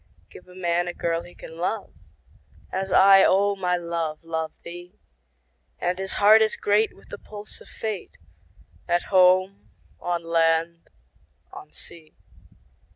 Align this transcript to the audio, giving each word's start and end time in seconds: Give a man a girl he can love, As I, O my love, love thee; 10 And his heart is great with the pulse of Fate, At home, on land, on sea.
Give 0.31 0.47
a 0.47 0.55
man 0.55 0.87
a 0.87 0.95
girl 0.95 1.21
he 1.21 1.35
can 1.35 1.59
love, 1.59 1.93
As 2.71 2.91
I, 2.91 3.23
O 3.23 3.55
my 3.55 3.77
love, 3.77 4.17
love 4.23 4.51
thee; 4.63 4.97
10 5.79 5.89
And 5.89 5.99
his 5.99 6.13
heart 6.13 6.41
is 6.41 6.55
great 6.55 6.95
with 6.95 7.09
the 7.09 7.19
pulse 7.19 7.61
of 7.61 7.67
Fate, 7.69 8.17
At 8.87 9.11
home, 9.13 9.69
on 9.99 10.23
land, 10.23 10.89
on 11.53 11.71
sea. 11.71 12.15